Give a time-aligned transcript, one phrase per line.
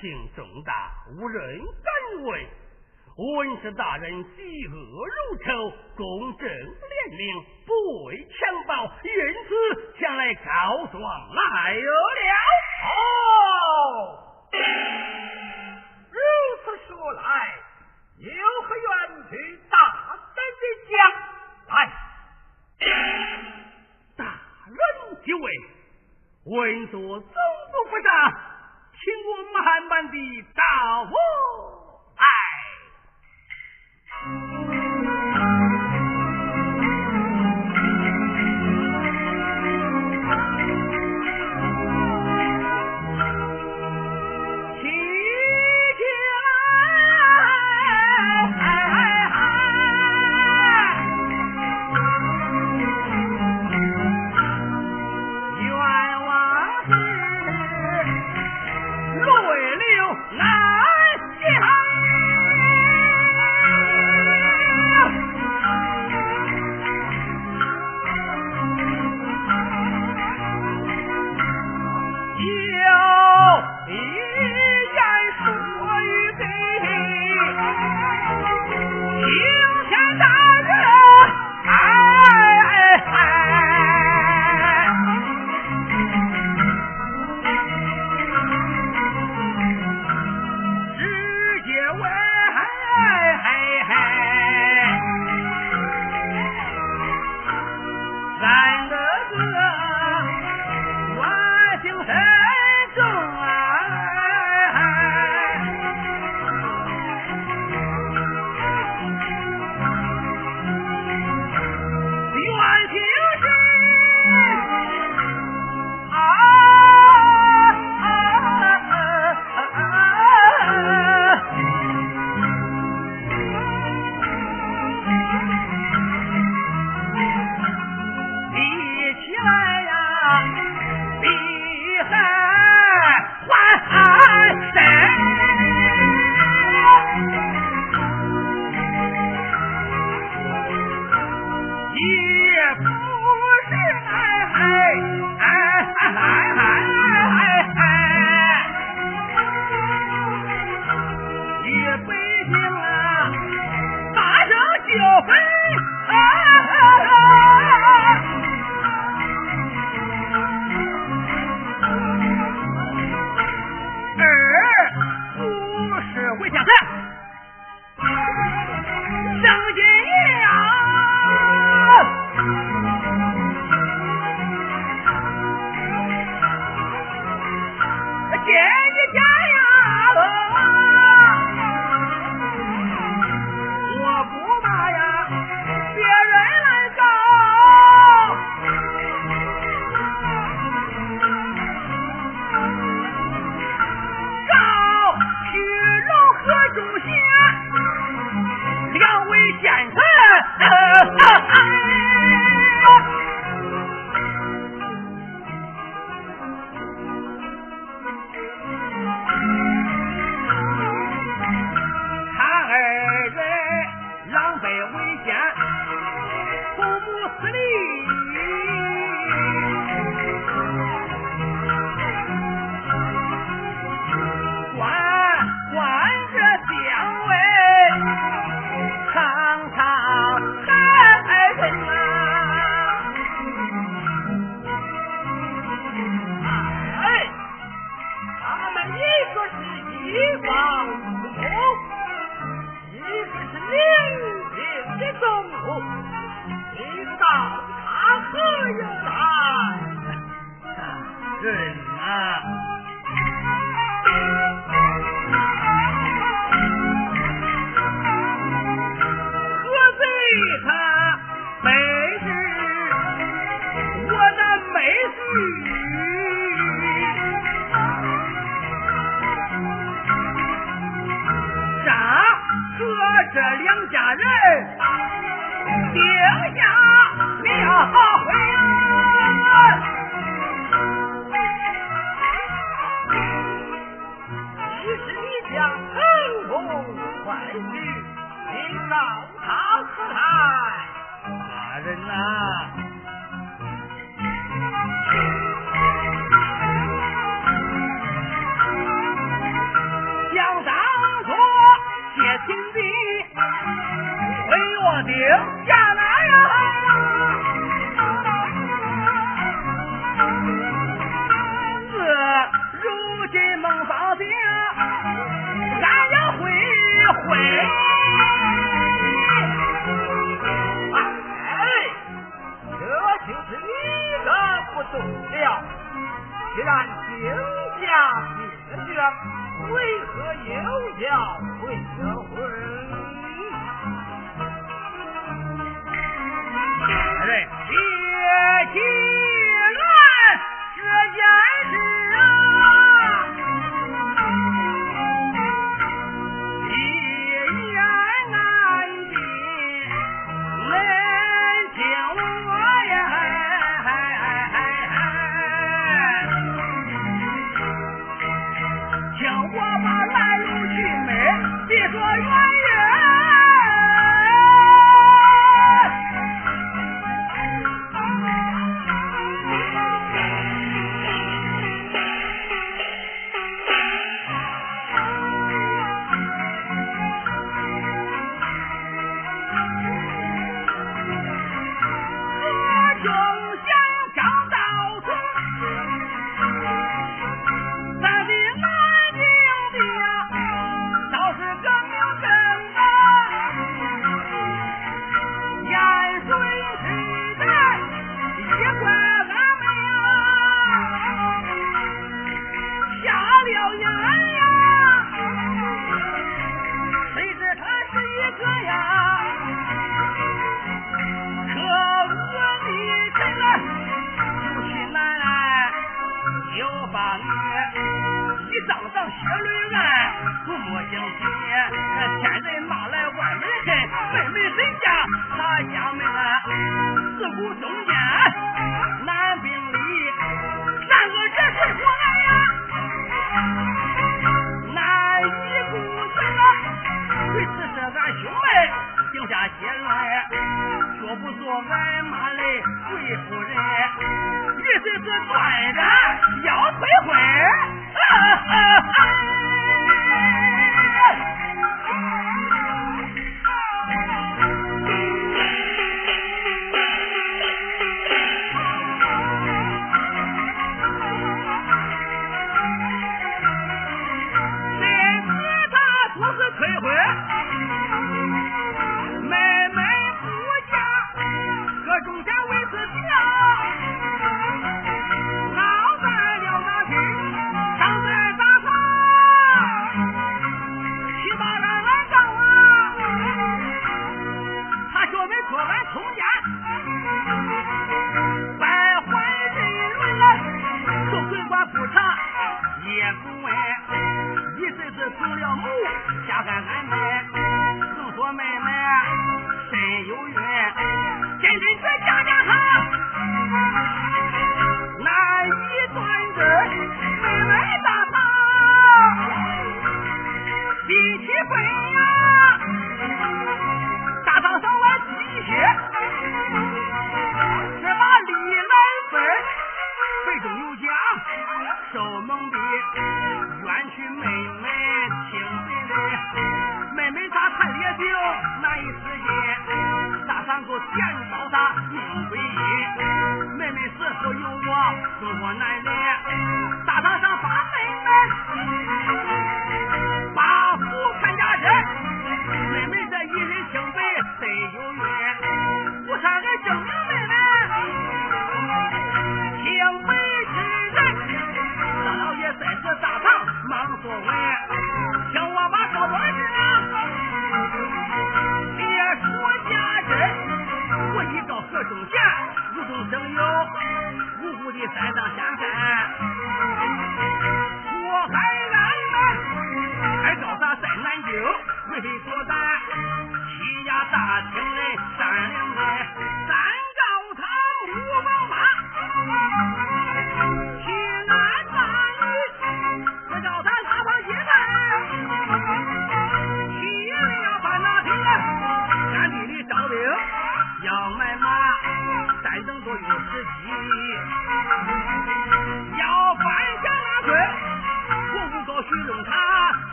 [0.00, 2.48] 情重大，无人敢为。
[3.16, 7.44] 文氏大人嫉恶如仇，公正廉明。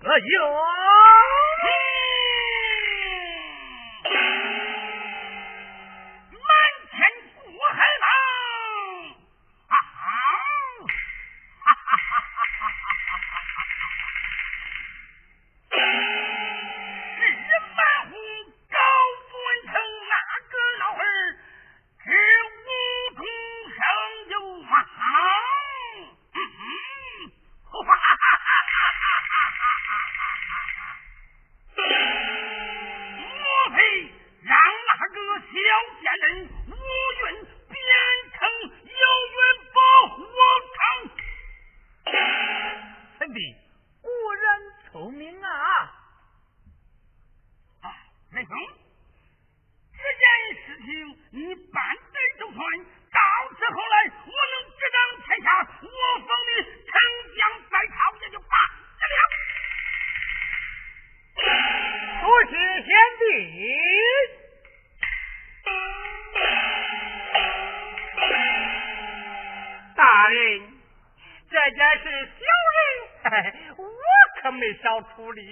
[0.00, 0.97] 生有。
[75.28, 75.42] കൂടി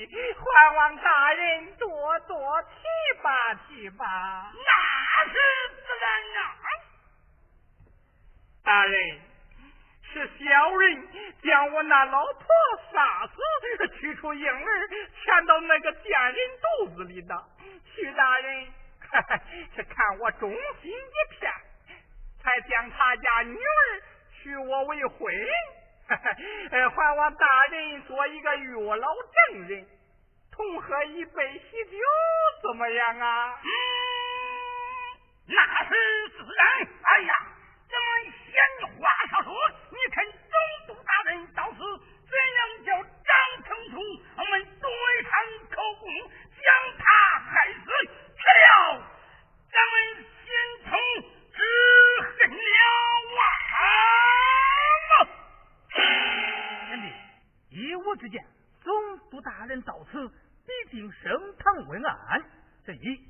[61.22, 62.42] 升堂问案
[62.84, 63.25] 这一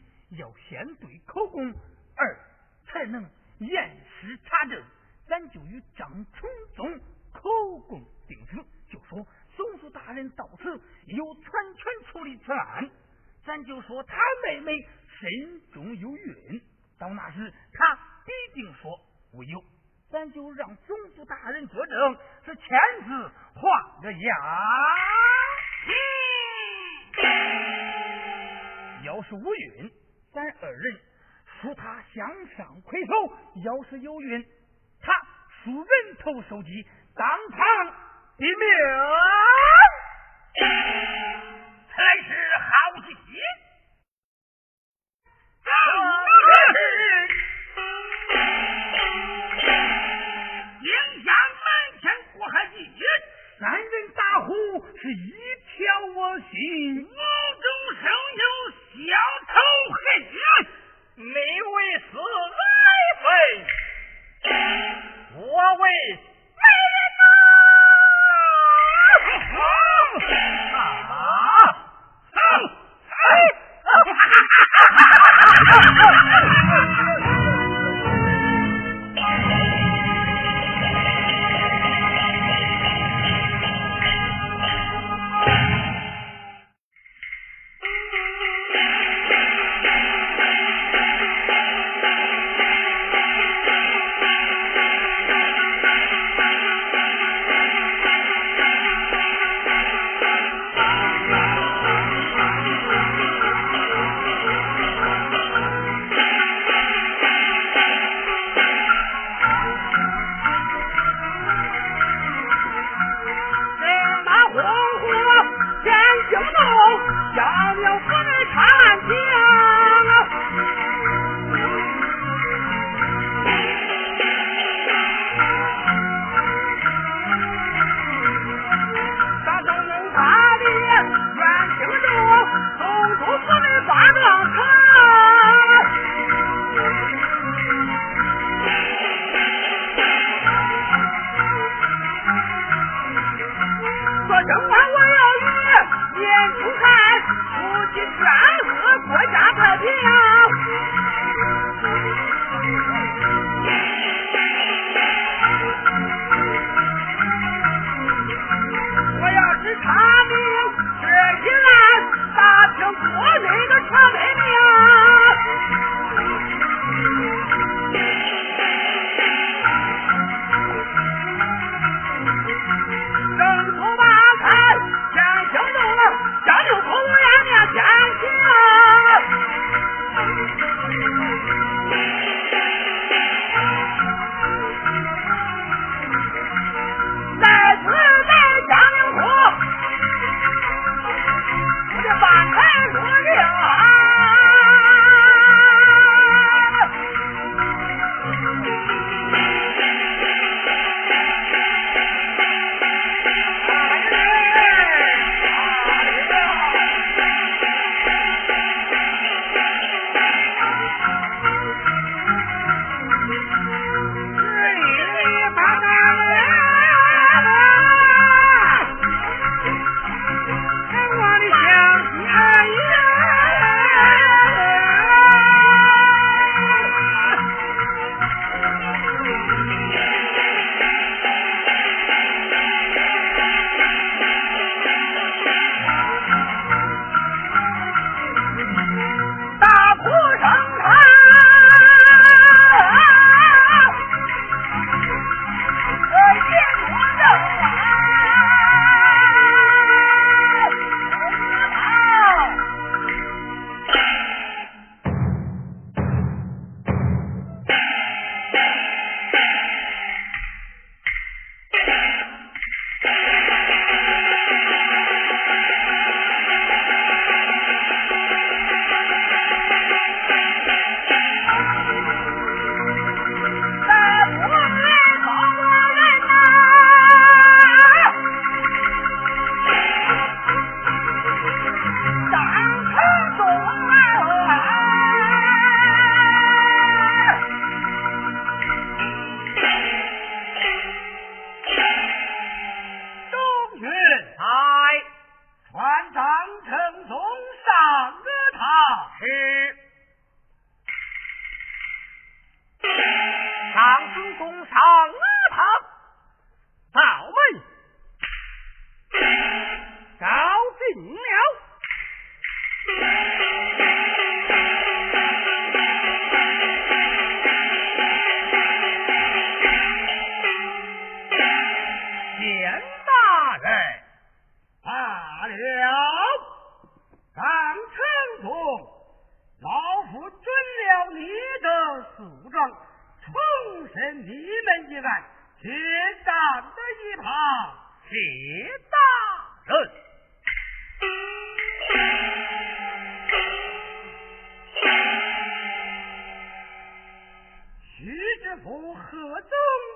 [348.62, 349.50] 府贺中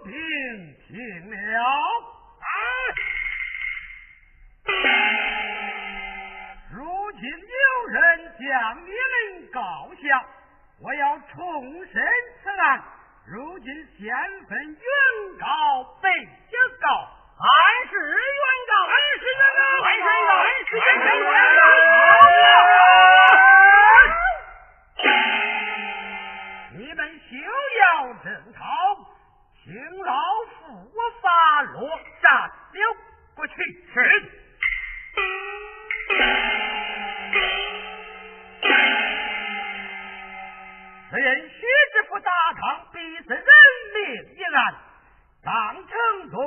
[0.04, 0.12] 平
[0.86, 0.94] 请
[1.30, 1.62] 了。
[6.72, 7.98] 如今有人
[8.38, 8.46] 将
[8.84, 9.60] 你们告
[9.94, 10.24] 下，
[10.82, 12.02] 我要重审
[12.42, 12.82] 此案。
[13.26, 13.66] 如今
[13.98, 14.08] 先
[14.48, 14.78] 分原
[15.38, 15.46] 告、
[16.02, 16.26] 被原
[16.80, 16.88] 告，
[17.36, 17.44] 还
[17.90, 18.18] 是原
[18.68, 21.26] 告，还是原告，还是原告，还是原
[21.58, 21.62] 告。
[41.10, 41.56] 此人屈
[41.92, 43.44] 指不大唐，必是人
[43.94, 44.58] 命一案。
[45.42, 46.38] 张成宗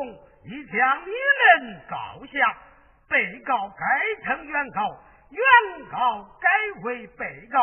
[0.46, 2.58] 已将你们告下，
[3.10, 3.86] 被告改
[4.26, 4.98] 称原告，
[5.30, 5.42] 原
[5.92, 6.48] 告改
[6.84, 7.60] 为被告。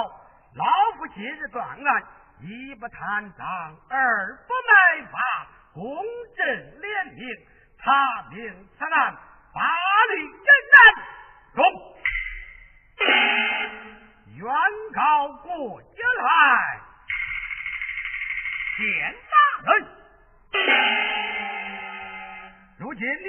[0.54, 0.64] 老
[0.98, 2.04] 夫今日断案，
[2.42, 3.46] 一不贪赃，
[3.88, 5.18] 二不卖法，
[5.72, 6.04] 公
[6.36, 6.46] 正
[6.80, 7.26] 廉明，
[7.78, 9.16] 查明此案。
[9.60, 9.64] 哪
[10.08, 10.76] 里侦难，
[11.54, 11.58] 中。
[14.38, 14.48] 原
[14.94, 14.98] 告
[15.42, 15.48] 过
[15.82, 16.28] 江来
[18.78, 18.80] 见
[19.30, 19.34] 大
[19.66, 19.68] 人。
[22.78, 23.28] 如今你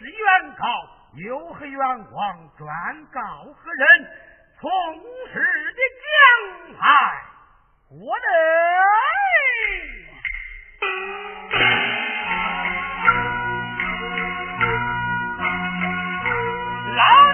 [0.00, 0.26] 是原
[0.56, 0.60] 告
[1.14, 2.18] 有何冤枉
[2.58, 2.66] 转
[3.12, 3.20] 告
[3.54, 3.86] 何人？
[4.60, 4.66] 从
[5.32, 6.10] 此的江
[6.80, 6.82] 海
[7.90, 8.26] 我的。
[16.98, 17.27] Hello?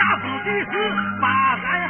[0.00, 0.70] 打死第四
[1.20, 1.28] 把
[1.62, 1.89] 咱。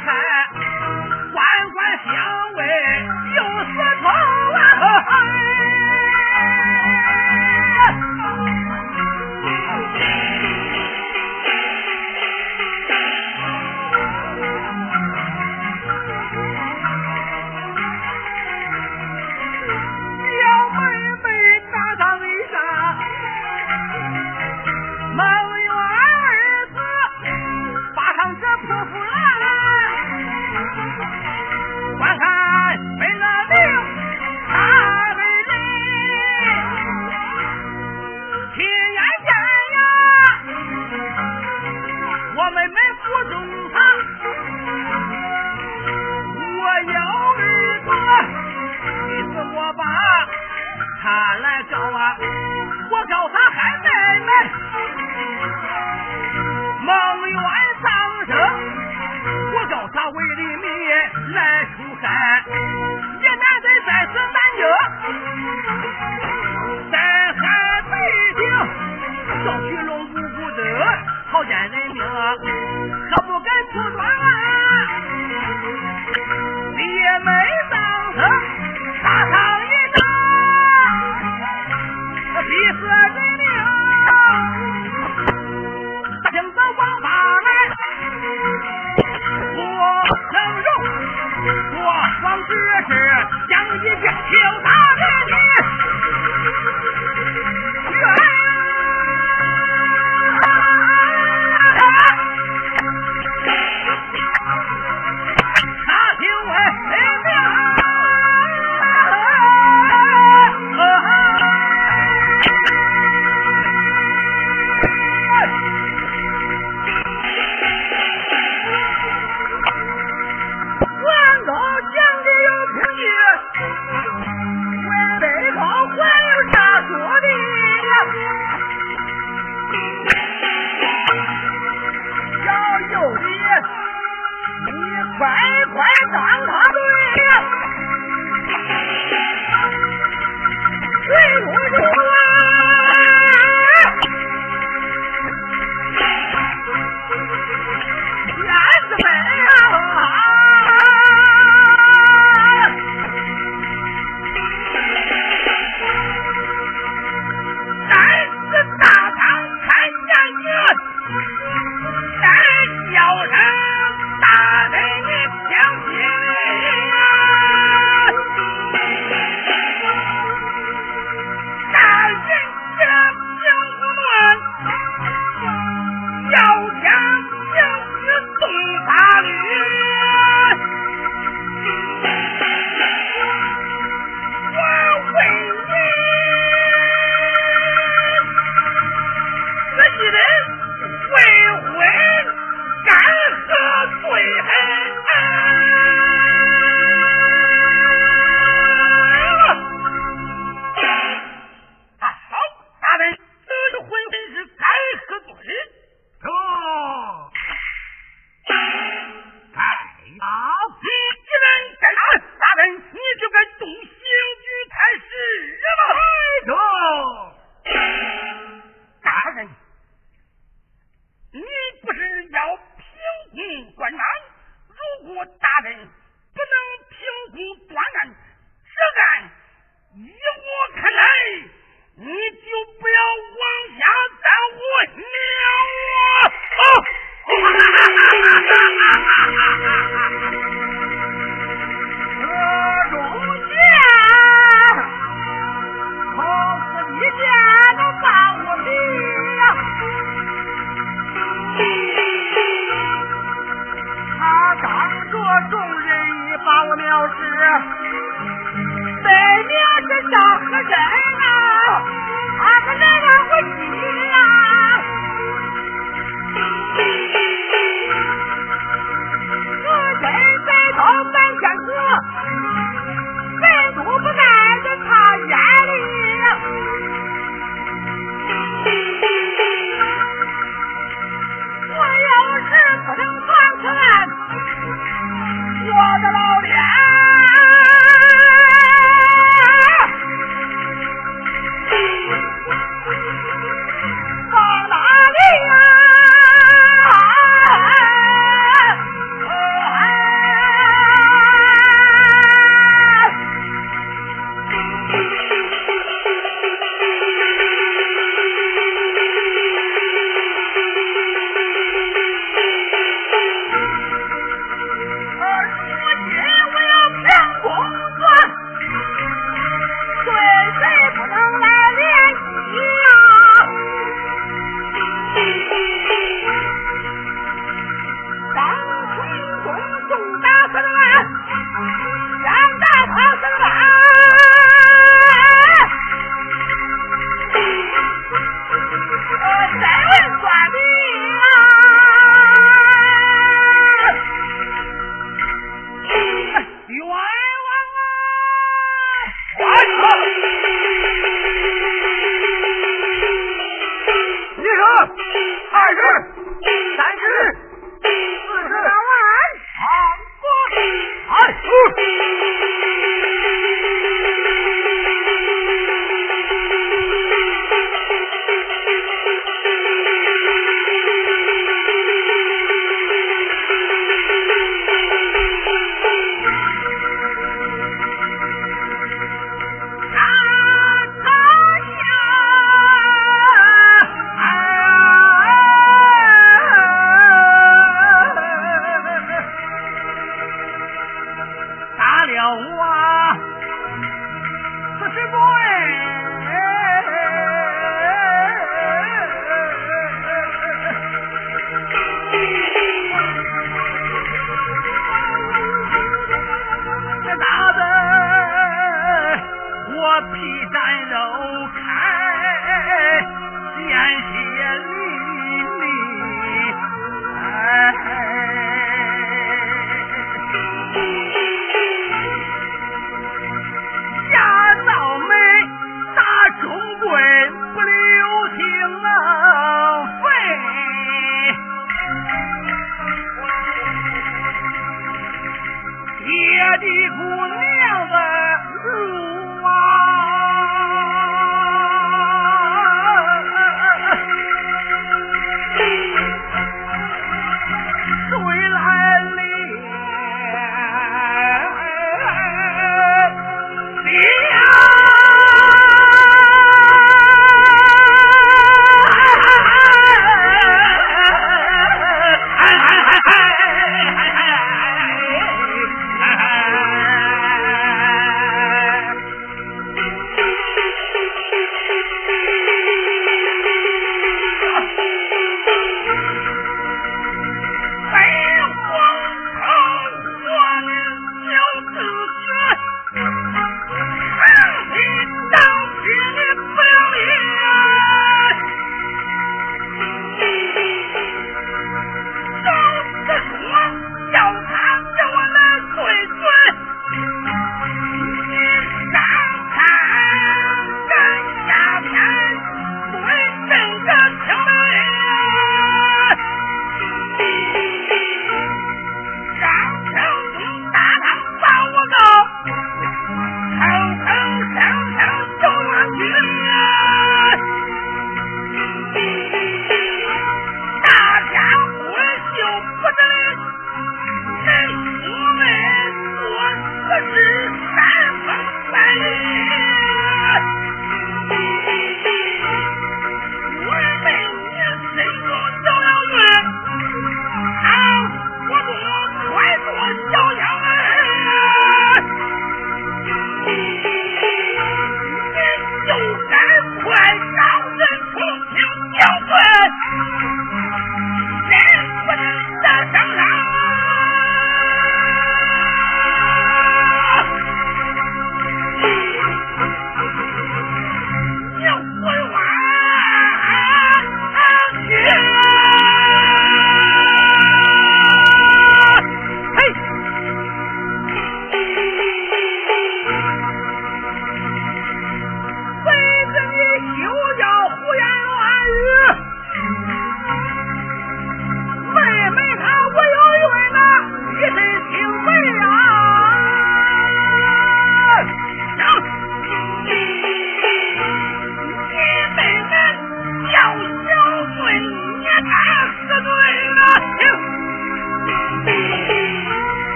[135.81, 136.60] 在面子